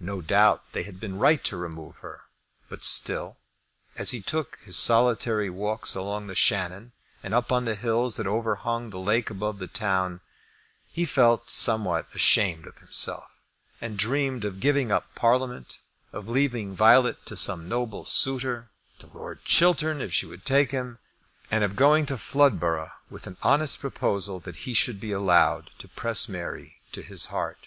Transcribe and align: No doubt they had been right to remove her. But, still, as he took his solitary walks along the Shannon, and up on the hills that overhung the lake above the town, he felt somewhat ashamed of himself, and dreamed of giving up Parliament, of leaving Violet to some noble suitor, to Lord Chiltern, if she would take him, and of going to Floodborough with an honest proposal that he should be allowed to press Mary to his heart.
No 0.00 0.22
doubt 0.22 0.72
they 0.72 0.84
had 0.84 0.98
been 0.98 1.18
right 1.18 1.44
to 1.44 1.54
remove 1.54 1.98
her. 1.98 2.22
But, 2.70 2.84
still, 2.84 3.36
as 3.96 4.12
he 4.12 4.22
took 4.22 4.58
his 4.64 4.78
solitary 4.78 5.50
walks 5.50 5.94
along 5.94 6.26
the 6.26 6.34
Shannon, 6.34 6.92
and 7.22 7.34
up 7.34 7.52
on 7.52 7.66
the 7.66 7.74
hills 7.74 8.16
that 8.16 8.26
overhung 8.26 8.88
the 8.88 8.98
lake 8.98 9.28
above 9.28 9.58
the 9.58 9.66
town, 9.66 10.22
he 10.90 11.04
felt 11.04 11.50
somewhat 11.50 12.06
ashamed 12.14 12.66
of 12.66 12.78
himself, 12.78 13.40
and 13.78 13.98
dreamed 13.98 14.46
of 14.46 14.58
giving 14.58 14.90
up 14.90 15.14
Parliament, 15.14 15.80
of 16.14 16.30
leaving 16.30 16.74
Violet 16.74 17.26
to 17.26 17.36
some 17.36 17.68
noble 17.68 18.06
suitor, 18.06 18.70
to 19.00 19.06
Lord 19.08 19.44
Chiltern, 19.44 20.00
if 20.00 20.14
she 20.14 20.24
would 20.24 20.46
take 20.46 20.70
him, 20.70 20.98
and 21.50 21.62
of 21.62 21.76
going 21.76 22.06
to 22.06 22.16
Floodborough 22.16 22.92
with 23.10 23.26
an 23.26 23.36
honest 23.42 23.80
proposal 23.80 24.40
that 24.40 24.56
he 24.64 24.72
should 24.72 24.98
be 24.98 25.12
allowed 25.12 25.70
to 25.76 25.88
press 25.88 26.26
Mary 26.26 26.80
to 26.92 27.02
his 27.02 27.26
heart. 27.26 27.66